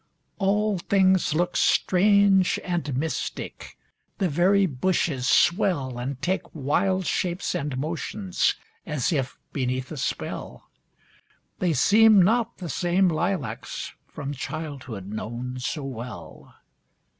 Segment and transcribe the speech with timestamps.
[0.39, 3.77] All things look strange and mystic,
[4.17, 10.71] The very bushes swell And take wild shapes and motions, As if beneath a spell,
[11.59, 16.55] They seem not the same lilacs From childhood known so well.